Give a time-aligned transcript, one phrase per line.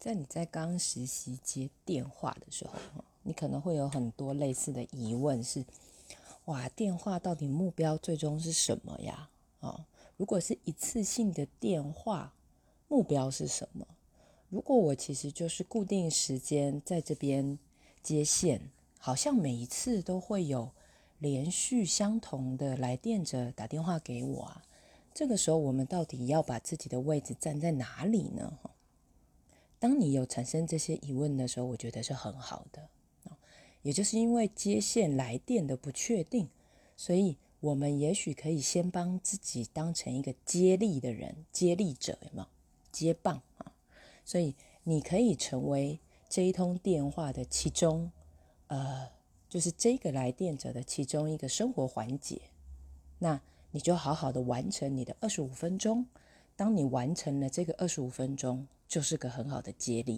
[0.00, 5.62] 在你在刚实习接电话的时候，你可能会有很多类似的疑问：是，
[6.46, 9.28] 哇，电话到底目标最终是什么呀？
[9.60, 9.84] 哦，
[10.16, 12.32] 如果是一次性的电话，
[12.88, 13.86] 目标是什么？
[14.48, 17.58] 如果我其实就是固定时间在这边
[18.02, 20.70] 接线，好像每一次都会有
[21.18, 24.62] 连续相同的来电者打电话给我啊，
[25.12, 28.58] 这个时候我们到底要把自己的位置站在哪里呢？
[29.80, 32.88] 当你有产生这些疑问的时候，我觉得是很好的
[33.82, 36.50] 也就是因为接线来电的不确定，
[36.98, 42.46] 所以我们也许可以先帮自己当成一个接力的人、接力者，有没有？
[42.92, 43.72] 接棒啊！
[44.22, 48.12] 所以你可以成为这一通电话的其中，
[48.66, 49.08] 呃，
[49.48, 52.42] 就是这个来电者的其中一个生活环节。
[53.20, 56.04] 那你就好好的完成你的二十五分钟。
[56.54, 60.08] 当你完成了这个二十五分钟，就是个很好的接力。